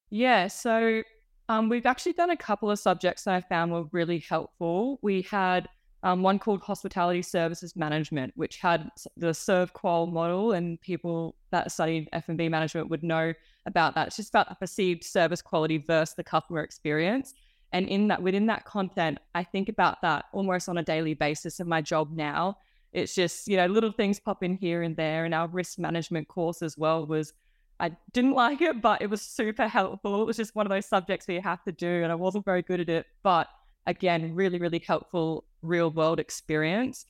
Yeah, 0.09 0.47
so 0.47 1.03
um, 1.49 1.69
we've 1.69 1.85
actually 1.85 2.13
done 2.13 2.29
a 2.29 2.37
couple 2.37 2.69
of 2.69 2.79
subjects 2.79 3.23
that 3.23 3.33
I 3.33 3.41
found 3.41 3.71
were 3.71 3.85
really 3.91 4.19
helpful. 4.19 4.99
We 5.01 5.23
had 5.23 5.67
um, 6.03 6.21
one 6.21 6.37
called 6.37 6.61
Hospitality 6.61 7.21
Services 7.21 7.77
Management, 7.77 8.33
which 8.35 8.57
had 8.57 8.91
the 9.15 9.27
ServQual 9.27 10.11
model, 10.11 10.51
and 10.51 10.79
people 10.81 11.35
that 11.51 11.71
studied 11.71 12.09
F&B 12.11 12.49
management 12.49 12.89
would 12.89 13.03
know 13.03 13.33
about 13.65 13.95
that. 13.95 14.07
It's 14.07 14.17
just 14.17 14.29
about 14.29 14.49
the 14.49 14.55
perceived 14.55 15.05
service 15.05 15.41
quality 15.41 15.77
versus 15.77 16.15
the 16.15 16.23
customer 16.23 16.61
experience. 16.61 17.33
And 17.71 17.87
in 17.87 18.09
that, 18.09 18.21
within 18.21 18.45
that 18.47 18.65
content, 18.65 19.19
I 19.33 19.45
think 19.45 19.69
about 19.69 20.01
that 20.01 20.25
almost 20.33 20.67
on 20.67 20.77
a 20.77 20.83
daily 20.83 21.13
basis 21.13 21.61
in 21.61 21.69
my 21.69 21.81
job 21.81 22.11
now. 22.11 22.57
It's 22.91 23.15
just, 23.15 23.47
you 23.47 23.55
know, 23.55 23.65
little 23.65 23.91
things 23.91 24.19
pop 24.19 24.43
in 24.43 24.55
here 24.57 24.83
and 24.83 24.97
there. 24.97 25.23
And 25.23 25.33
our 25.33 25.47
risk 25.47 25.79
management 25.79 26.27
course 26.27 26.61
as 26.61 26.77
well 26.77 27.05
was, 27.07 27.33
I 27.79 27.95
didn't 28.11 28.33
like 28.43 28.61
it, 28.61 28.81
but 28.81 29.01
it 29.01 29.09
was 29.09 29.21
super 29.21 29.69
helpful. 29.69 30.21
It 30.21 30.25
was 30.25 30.35
just 30.35 30.53
one 30.53 30.65
of 30.65 30.69
those 30.69 30.85
subjects 30.85 31.25
that 31.27 31.33
you 31.33 31.41
have 31.41 31.63
to 31.63 31.71
do. 31.71 32.03
And 32.03 32.11
I 32.11 32.15
wasn't 32.15 32.43
very 32.43 32.61
good 32.61 32.81
at 32.81 32.89
it. 32.89 33.05
But 33.23 33.47
again, 33.87 34.35
really, 34.35 34.59
really 34.59 34.83
helpful 34.85 35.45
real 35.63 35.89
world 35.89 36.19
experience. 36.19 37.05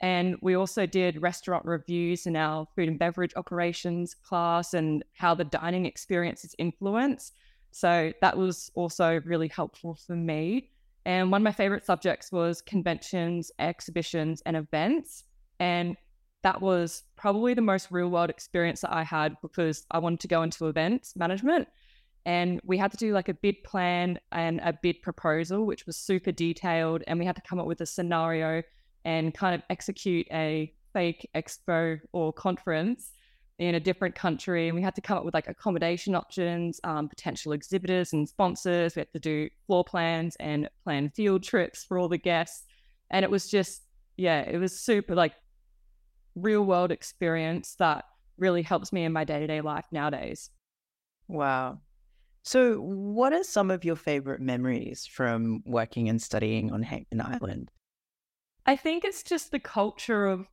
And 0.00 0.36
we 0.40 0.54
also 0.54 0.86
did 0.86 1.20
restaurant 1.20 1.64
reviews 1.64 2.26
in 2.26 2.36
our 2.36 2.66
food 2.76 2.88
and 2.88 2.98
beverage 2.98 3.32
operations 3.36 4.14
class 4.14 4.74
and 4.74 5.04
how 5.14 5.34
the 5.34 5.44
dining 5.44 5.86
experience 5.86 6.44
is 6.44 6.54
influenced. 6.58 7.34
So 7.72 8.12
that 8.20 8.36
was 8.36 8.70
also 8.74 9.20
really 9.24 9.48
helpful 9.48 9.98
for 10.06 10.14
me. 10.16 10.70
And 11.04 11.32
one 11.32 11.42
of 11.42 11.44
my 11.44 11.52
favorite 11.52 11.84
subjects 11.84 12.30
was 12.30 12.62
conventions, 12.62 13.50
exhibitions, 13.58 14.42
and 14.46 14.56
events. 14.56 15.24
And 15.58 15.96
that 16.42 16.60
was 16.60 17.02
probably 17.16 17.54
the 17.54 17.62
most 17.62 17.88
real 17.90 18.08
world 18.08 18.30
experience 18.30 18.82
that 18.82 18.94
I 18.94 19.02
had 19.02 19.36
because 19.42 19.84
I 19.90 19.98
wanted 19.98 20.20
to 20.20 20.28
go 20.28 20.42
into 20.42 20.66
events 20.66 21.16
management. 21.16 21.68
And 22.26 22.60
we 22.64 22.76
had 22.76 22.90
to 22.90 22.96
do 22.96 23.12
like 23.12 23.28
a 23.28 23.34
bid 23.34 23.62
plan 23.64 24.18
and 24.32 24.60
a 24.60 24.72
bid 24.82 25.00
proposal, 25.02 25.64
which 25.64 25.86
was 25.86 25.96
super 25.96 26.32
detailed. 26.32 27.02
And 27.06 27.18
we 27.18 27.24
had 27.24 27.36
to 27.36 27.42
come 27.42 27.58
up 27.58 27.66
with 27.66 27.80
a 27.80 27.86
scenario 27.86 28.62
and 29.04 29.32
kind 29.32 29.54
of 29.54 29.62
execute 29.70 30.26
a 30.30 30.72
fake 30.92 31.28
expo 31.34 31.98
or 32.12 32.32
conference 32.32 33.12
in 33.58 33.74
a 33.74 33.80
different 33.80 34.14
country. 34.14 34.68
And 34.68 34.76
we 34.76 34.82
had 34.82 34.94
to 34.94 35.00
come 35.00 35.18
up 35.18 35.24
with 35.24 35.34
like 35.34 35.48
accommodation 35.48 36.14
options 36.14 36.80
um, 36.84 37.08
potential 37.08 37.52
exhibitors 37.52 38.12
and 38.12 38.28
sponsors. 38.28 38.94
We 38.94 39.00
had 39.00 39.12
to 39.12 39.18
do 39.18 39.48
floor 39.66 39.84
plans 39.84 40.36
and 40.38 40.68
plan 40.84 41.10
field 41.10 41.42
trips 41.42 41.84
for 41.84 41.98
all 41.98 42.08
the 42.08 42.18
guests. 42.18 42.64
And 43.10 43.24
it 43.24 43.30
was 43.30 43.48
just 43.48 43.82
yeah 44.16 44.40
it 44.40 44.58
was 44.58 44.78
super 44.78 45.14
like 45.14 45.34
real 46.34 46.64
world 46.64 46.92
experience 46.92 47.74
that 47.78 48.04
really 48.36 48.62
helps 48.62 48.92
me 48.92 49.04
in 49.04 49.12
my 49.12 49.24
day-to-day 49.24 49.60
life 49.60 49.86
nowadays. 49.90 50.50
Wow 51.26 51.80
so 52.48 52.80
what 52.80 53.32
are 53.32 53.44
some 53.44 53.70
of 53.70 53.84
your 53.84 53.96
favorite 53.96 54.40
memories 54.40 55.06
from 55.06 55.62
working 55.66 56.08
and 56.08 56.20
studying 56.20 56.72
on 56.72 56.82
Hayman 56.82 57.20
uh-huh. 57.20 57.38
Island 57.40 57.70
I 58.68 58.76
think 58.76 59.04
it's 59.04 59.22
just 59.22 59.50
the 59.50 59.58
culture 59.58 60.26
of 60.26 60.46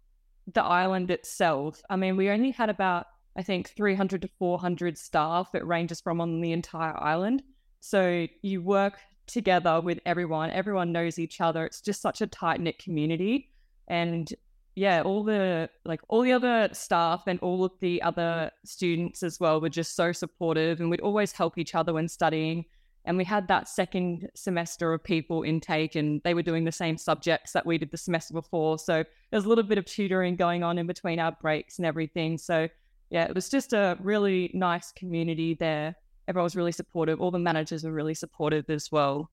the 0.53 0.63
island 0.63 1.11
itself. 1.11 1.81
I 1.89 1.97
mean, 1.97 2.15
we 2.15 2.29
only 2.29 2.51
had 2.51 2.69
about, 2.69 3.07
I 3.35 3.43
think, 3.43 3.69
300 3.69 4.21
to 4.21 4.29
400 4.39 4.97
staff. 4.97 5.49
It 5.53 5.65
ranges 5.65 5.99
from 5.99 6.21
on 6.21 6.39
the 6.39 6.53
entire 6.53 6.97
island. 7.03 7.43
So 7.81 8.27
you 8.41 8.61
work 8.61 8.99
together 9.27 9.81
with 9.81 9.99
everyone, 10.05 10.51
everyone 10.51 10.93
knows 10.93 11.19
each 11.19 11.41
other. 11.41 11.65
It's 11.65 11.81
just 11.81 12.01
such 12.01 12.21
a 12.21 12.27
tight 12.27 12.61
knit 12.61 12.79
community. 12.79 13.51
And 13.89 14.31
yeah, 14.75 15.01
all 15.01 15.23
the 15.23 15.69
like 15.85 16.01
all 16.09 16.21
the 16.21 16.33
other 16.33 16.69
staff 16.73 17.23
and 17.27 17.39
all 17.39 17.63
of 17.63 17.71
the 17.79 18.01
other 18.01 18.51
students 18.65 19.23
as 19.23 19.39
well 19.39 19.61
were 19.61 19.69
just 19.69 19.95
so 19.95 20.11
supportive 20.11 20.81
and 20.81 20.89
we'd 20.89 20.99
always 20.99 21.31
help 21.31 21.57
each 21.57 21.75
other 21.75 21.93
when 21.93 22.09
studying. 22.09 22.65
And 23.05 23.17
we 23.17 23.23
had 23.23 23.47
that 23.47 23.69
second 23.69 24.29
semester 24.35 24.91
of 24.91 25.03
people 25.03 25.43
intake, 25.43 25.95
and 25.95 26.21
they 26.23 26.33
were 26.33 26.41
doing 26.41 26.65
the 26.65 26.71
same 26.71 26.97
subjects 26.97 27.51
that 27.53 27.65
we 27.65 27.77
did 27.77 27.91
the 27.91 27.97
semester 27.97 28.33
before. 28.33 28.79
So 28.79 29.03
there's 29.29 29.45
a 29.45 29.47
little 29.47 29.63
bit 29.63 29.77
of 29.77 29.85
tutoring 29.85 30.35
going 30.35 30.63
on 30.63 30.79
in 30.79 30.87
between 30.87 31.19
our 31.19 31.31
breaks 31.31 31.77
and 31.77 31.85
everything. 31.85 32.39
So, 32.39 32.67
yeah, 33.11 33.25
it 33.25 33.35
was 33.35 33.47
just 33.47 33.73
a 33.73 33.95
really 34.01 34.49
nice 34.55 34.91
community 34.91 35.53
there. 35.53 35.95
Everyone 36.27 36.45
was 36.45 36.55
really 36.55 36.71
supportive. 36.71 37.21
All 37.21 37.29
the 37.29 37.37
managers 37.37 37.83
were 37.83 37.91
really 37.91 38.15
supportive 38.15 38.71
as 38.71 38.91
well. 38.91 39.29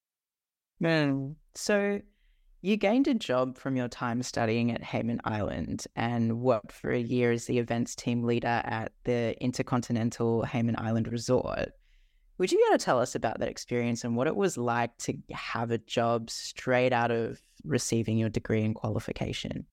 Mm. 0.83 1.37
So, 1.55 2.03
you 2.63 2.77
gained 2.77 3.09
a 3.09 3.15
job 3.15 3.59
from 3.59 3.77
your 3.77 3.89
time 3.89 4.23
studying 4.23 4.71
at 4.71 4.85
Hayman 4.85 5.21
Island 5.25 5.85
and 5.97 6.41
worked 6.41 6.71
for 6.71 6.93
a 6.93 7.01
year 7.01 7.33
as 7.33 7.47
the 7.47 7.59
events 7.59 7.97
team 7.97 8.23
leader 8.23 8.63
at 8.65 8.93
the 9.03 9.37
Intercontinental 9.43 10.45
Hayman 10.45 10.77
Island 10.79 11.09
Resort. 11.09 11.73
Would 12.39 12.53
you 12.53 12.59
be 12.59 12.65
able 12.69 12.79
to 12.79 12.85
tell 12.85 13.01
us 13.01 13.17
about 13.17 13.41
that 13.41 13.49
experience 13.49 14.05
and 14.05 14.17
what 14.17 14.29
it 14.29 14.37
was 14.37 14.57
like 14.57 14.97
to 14.99 15.15
have 15.33 15.73
a 15.73 15.79
job 15.79 16.31
straight 16.31 16.93
out 16.93 17.11
of 17.11 17.43
receiving 17.65 18.17
your 18.17 18.29
degree 18.29 18.65
and 18.65 18.77
qualification? 18.77 19.67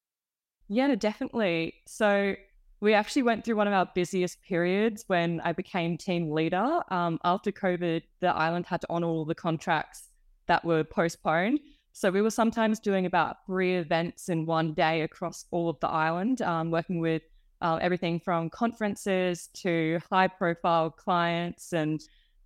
Yeah, 0.67 0.95
definitely. 0.95 1.75
So 1.85 2.35
we 2.79 2.95
actually 2.95 3.23
went 3.23 3.45
through 3.45 3.55
one 3.55 3.67
of 3.67 3.73
our 3.73 3.87
busiest 3.93 4.41
periods 4.41 5.03
when 5.07 5.41
I 5.41 5.53
became 5.53 5.95
team 5.95 6.31
leader. 6.31 6.79
Um, 6.89 7.19
after 7.23 7.51
COVID, 7.51 8.01
the 8.19 8.29
island 8.29 8.65
had 8.65 8.81
to 8.81 8.87
honor 8.89 9.07
all 9.07 9.25
the 9.25 9.35
contracts 9.35 10.09
that 10.47 10.65
were 10.65 10.83
postponed. 10.83 11.59
So 11.99 12.09
we 12.09 12.21
were 12.21 12.29
sometimes 12.29 12.79
doing 12.79 13.05
about 13.05 13.45
three 13.45 13.75
events 13.75 14.29
in 14.29 14.45
one 14.45 14.73
day 14.73 15.01
across 15.01 15.43
all 15.51 15.67
of 15.67 15.77
the 15.81 15.89
island, 15.89 16.41
um, 16.41 16.71
working 16.71 17.01
with 17.01 17.23
uh, 17.59 17.77
everything 17.81 18.21
from 18.21 18.49
conferences 18.49 19.49
to 19.55 19.99
high 20.09 20.29
profile 20.29 20.91
clients 20.91 21.73
and 21.73 21.99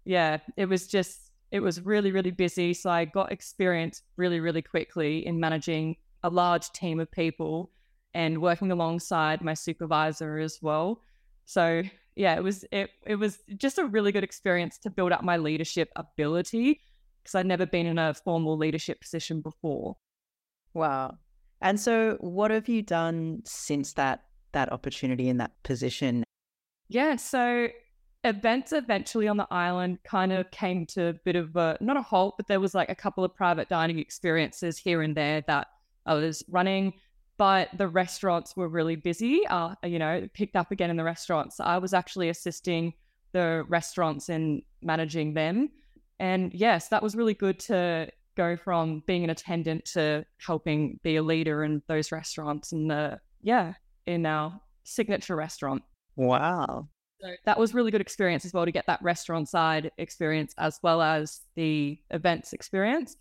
yeah, 0.05 0.39
it 0.57 0.65
was 0.65 0.87
just, 0.87 1.29
it 1.51 1.59
was 1.59 1.81
really, 1.81 2.11
really 2.11 2.31
busy. 2.31 2.73
So 2.73 2.89
I 2.89 3.05
got 3.05 3.31
experience 3.31 4.01
really, 4.17 4.39
really 4.39 4.63
quickly 4.63 5.23
in 5.23 5.39
managing 5.39 5.97
a 6.23 6.31
large 6.31 6.71
team 6.71 6.99
of 6.99 7.11
people 7.11 7.69
and 8.15 8.41
working 8.41 8.71
alongside 8.71 9.43
my 9.43 9.53
supervisor 9.53 10.39
as 10.39 10.57
well. 10.63 11.03
So 11.45 11.83
yeah, 12.15 12.35
it 12.35 12.41
was 12.43 12.65
it 12.71 12.89
it 13.05 13.17
was 13.17 13.37
just 13.57 13.77
a 13.77 13.85
really 13.85 14.11
good 14.11 14.23
experience 14.23 14.79
to 14.79 14.89
build 14.89 15.11
up 15.11 15.23
my 15.23 15.37
leadership 15.37 15.91
ability 15.95 16.81
because 17.23 17.35
I'd 17.35 17.45
never 17.45 17.65
been 17.65 17.85
in 17.85 17.97
a 17.97 18.13
formal 18.13 18.57
leadership 18.57 19.01
position 19.01 19.41
before. 19.41 19.95
Wow. 20.73 21.17
And 21.61 21.79
so 21.79 22.17
what 22.19 22.51
have 22.51 22.67
you 22.67 22.81
done 22.81 23.41
since 23.45 23.93
that 23.93 24.25
that 24.51 24.71
opportunity 24.71 25.29
in 25.29 25.37
that 25.37 25.51
position? 25.63 26.23
Yeah, 26.89 27.15
so 27.15 27.69
events 28.23 28.71
eventually 28.71 29.27
on 29.27 29.37
the 29.37 29.47
island 29.51 29.99
kind 30.03 30.31
of 30.31 30.49
came 30.51 30.85
to 30.85 31.07
a 31.07 31.13
bit 31.13 31.35
of 31.35 31.55
a 31.55 31.77
not 31.81 31.97
a 31.97 32.01
halt, 32.01 32.35
but 32.37 32.47
there 32.47 32.59
was 32.59 32.75
like 32.75 32.89
a 32.89 32.95
couple 32.95 33.23
of 33.23 33.33
private 33.35 33.69
dining 33.69 33.99
experiences 33.99 34.77
here 34.77 35.01
and 35.01 35.15
there 35.15 35.41
that 35.47 35.67
I 36.05 36.15
was 36.15 36.43
running. 36.49 36.93
But 37.37 37.69
the 37.77 37.87
restaurants 37.87 38.55
were 38.55 38.69
really 38.69 38.95
busy. 38.95 39.41
Uh, 39.47 39.73
you 39.83 39.97
know, 39.97 40.27
picked 40.33 40.55
up 40.55 40.71
again 40.71 40.91
in 40.91 40.97
the 40.97 41.03
restaurants. 41.03 41.59
I 41.59 41.79
was 41.79 41.93
actually 41.93 42.29
assisting 42.29 42.93
the 43.31 43.65
restaurants 43.67 44.29
in 44.29 44.61
managing 44.81 45.33
them. 45.33 45.69
And 46.23 46.53
yes, 46.53 46.87
that 46.87 47.03
was 47.03 47.17
really 47.17 47.33
good 47.33 47.59
to 47.59 48.07
go 48.37 48.55
from 48.55 49.03
being 49.05 49.25
an 49.25 49.29
attendant 49.29 49.83
to 49.83 50.25
helping 50.37 50.97
be 51.03 51.17
a 51.17 51.21
leader 51.21 51.65
in 51.65 51.81
those 51.89 52.13
restaurants 52.13 52.71
and 52.71 52.89
the 52.89 53.19
yeah, 53.41 53.73
in 54.05 54.25
our 54.25 54.57
signature 54.85 55.35
restaurant. 55.35 55.83
Wow. 56.15 56.87
So 57.19 57.27
that 57.43 57.59
was 57.59 57.73
really 57.73 57.91
good 57.91 57.99
experience 57.99 58.45
as 58.45 58.53
well 58.53 58.63
to 58.63 58.71
get 58.71 58.87
that 58.87 59.01
restaurant 59.01 59.49
side 59.49 59.91
experience 59.97 60.53
as 60.57 60.79
well 60.81 61.01
as 61.01 61.41
the 61.57 61.99
events 62.09 62.53
experience. 62.53 63.17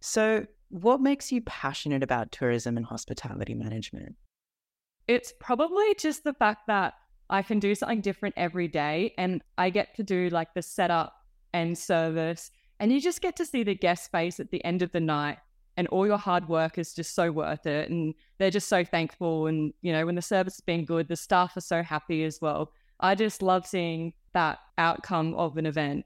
So, 0.00 0.44
what 0.70 1.00
makes 1.00 1.30
you 1.30 1.42
passionate 1.42 2.02
about 2.02 2.32
tourism 2.32 2.76
and 2.76 2.84
hospitality 2.84 3.54
management? 3.54 4.16
It's 5.06 5.32
probably 5.38 5.94
just 6.00 6.24
the 6.24 6.34
fact 6.34 6.66
that 6.66 6.94
I 7.28 7.42
can 7.42 7.60
do 7.60 7.76
something 7.76 8.00
different 8.00 8.34
every 8.36 8.66
day 8.66 9.14
and 9.16 9.40
I 9.56 9.70
get 9.70 9.94
to 9.96 10.02
do 10.02 10.30
like 10.30 10.52
the 10.54 10.62
setup 10.62 11.14
and 11.52 11.76
service. 11.76 12.50
And 12.78 12.92
you 12.92 13.00
just 13.00 13.20
get 13.20 13.36
to 13.36 13.46
see 13.46 13.62
the 13.62 13.74
guest 13.74 14.10
face 14.10 14.40
at 14.40 14.50
the 14.50 14.64
end 14.64 14.82
of 14.82 14.92
the 14.92 15.00
night 15.00 15.38
and 15.76 15.88
all 15.88 16.06
your 16.06 16.18
hard 16.18 16.48
work 16.48 16.78
is 16.78 16.92
just 16.92 17.14
so 17.14 17.30
worth 17.30 17.66
it. 17.66 17.90
And 17.90 18.14
they're 18.38 18.50
just 18.50 18.68
so 18.68 18.84
thankful. 18.84 19.46
And, 19.46 19.72
you 19.82 19.92
know, 19.92 20.04
when 20.04 20.14
the 20.14 20.22
service 20.22 20.56
has 20.56 20.60
been 20.60 20.84
good, 20.84 21.08
the 21.08 21.16
staff 21.16 21.56
are 21.56 21.62
so 21.62 21.82
happy 21.82 22.24
as 22.24 22.38
well. 22.40 22.72
I 23.00 23.14
just 23.14 23.40
love 23.40 23.66
seeing 23.66 24.12
that 24.34 24.58
outcome 24.76 25.34
of 25.34 25.56
an 25.56 25.66
event. 25.66 26.04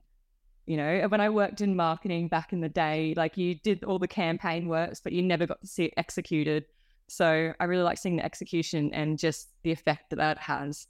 You 0.66 0.76
know, 0.76 1.06
when 1.08 1.20
I 1.20 1.28
worked 1.28 1.60
in 1.60 1.76
marketing 1.76 2.28
back 2.28 2.52
in 2.52 2.60
the 2.60 2.68
day, 2.68 3.14
like 3.16 3.36
you 3.36 3.56
did 3.56 3.84
all 3.84 3.98
the 3.98 4.08
campaign 4.08 4.68
works, 4.68 5.00
but 5.00 5.12
you 5.12 5.22
never 5.22 5.46
got 5.46 5.60
to 5.60 5.66
see 5.66 5.86
it 5.86 5.94
executed. 5.96 6.66
So 7.08 7.52
I 7.58 7.64
really 7.64 7.82
like 7.82 7.98
seeing 7.98 8.16
the 8.16 8.24
execution 8.24 8.94
and 8.94 9.18
just 9.18 9.48
the 9.62 9.72
effect 9.72 10.10
that 10.10 10.16
that 10.16 10.38
has. 10.38 10.86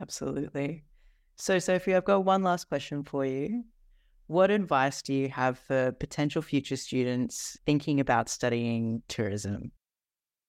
Absolutely. 0.00 0.84
So, 1.38 1.60
Sophie, 1.60 1.94
I've 1.94 2.04
got 2.04 2.24
one 2.24 2.42
last 2.42 2.68
question 2.68 3.04
for 3.04 3.24
you. 3.24 3.62
What 4.26 4.50
advice 4.50 5.02
do 5.02 5.14
you 5.14 5.28
have 5.28 5.56
for 5.56 5.92
potential 5.92 6.42
future 6.42 6.76
students 6.76 7.56
thinking 7.64 8.00
about 8.00 8.28
studying 8.28 9.02
tourism? 9.06 9.70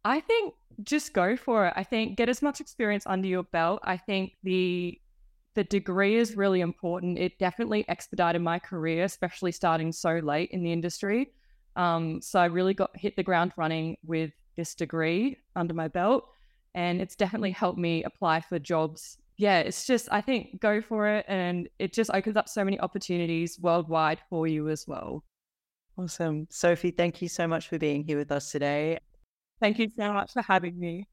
I 0.03 0.19
think 0.19 0.55
just 0.83 1.13
go 1.13 1.37
for 1.37 1.67
it. 1.67 1.73
I 1.75 1.83
think 1.83 2.17
get 2.17 2.27
as 2.27 2.41
much 2.41 2.59
experience 2.59 3.05
under 3.05 3.27
your 3.27 3.43
belt. 3.43 3.81
I 3.83 3.97
think 3.97 4.33
the 4.43 4.99
the 5.53 5.63
degree 5.63 6.15
is 6.15 6.35
really 6.35 6.61
important. 6.61 7.19
It 7.19 7.37
definitely 7.37 7.85
expedited 7.87 8.41
my 8.41 8.59
career, 8.59 9.03
especially 9.03 9.51
starting 9.51 9.91
so 9.91 10.19
late 10.23 10.49
in 10.51 10.63
the 10.63 10.71
industry. 10.71 11.33
Um, 11.75 12.21
so 12.21 12.39
I 12.39 12.45
really 12.45 12.73
got 12.73 12.91
hit 12.95 13.15
the 13.15 13.23
ground 13.23 13.51
running 13.57 13.97
with 14.05 14.31
this 14.55 14.73
degree 14.73 15.37
under 15.55 15.73
my 15.73 15.87
belt, 15.87 16.25
and 16.73 16.99
it's 16.99 17.15
definitely 17.15 17.51
helped 17.51 17.79
me 17.79 18.03
apply 18.03 18.41
for 18.41 18.57
jobs 18.57 19.17
yeah, 19.39 19.59
it's 19.59 19.87
just, 19.87 20.09
I 20.11 20.19
think, 20.19 20.59
go 20.59 20.81
for 20.81 21.07
it. 21.07 21.23
And 21.29 21.69
it 21.79 21.93
just 21.93 22.11
opens 22.13 22.35
up 22.35 22.49
so 22.49 22.65
many 22.65 22.77
opportunities 22.77 23.57
worldwide 23.57 24.19
for 24.29 24.47
you 24.47 24.67
as 24.67 24.83
well. 24.85 25.23
Awesome. 25.97 26.47
Sophie, 26.49 26.91
thank 26.91 27.21
you 27.21 27.29
so 27.29 27.47
much 27.47 27.69
for 27.69 27.79
being 27.79 28.03
here 28.03 28.17
with 28.17 28.33
us 28.33 28.51
today. 28.51 28.99
Thank 29.61 29.79
you 29.79 29.87
so 29.97 30.11
much 30.11 30.33
for 30.33 30.41
having 30.41 30.77
me. 30.77 31.07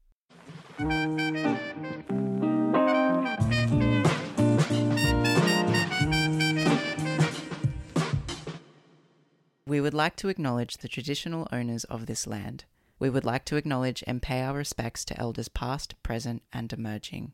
We 9.65 9.79
would 9.79 9.93
like 9.93 10.17
to 10.17 10.27
acknowledge 10.27 10.77
the 10.77 10.89
traditional 10.89 11.47
owners 11.53 11.85
of 11.85 12.07
this 12.07 12.27
land. 12.27 12.65
We 12.99 13.09
would 13.09 13.23
like 13.23 13.45
to 13.45 13.55
acknowledge 13.55 14.03
and 14.05 14.21
pay 14.21 14.41
our 14.41 14.57
respects 14.57 15.05
to 15.05 15.17
elders 15.17 15.47
past, 15.47 15.95
present, 16.03 16.43
and 16.51 16.73
emerging. 16.73 17.31